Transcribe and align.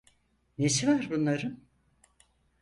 Nesi 0.57 0.87
var 0.87 1.07
bunların? 1.11 1.59